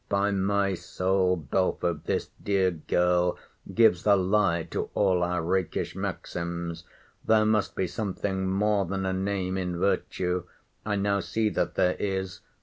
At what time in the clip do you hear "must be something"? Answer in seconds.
7.45-8.49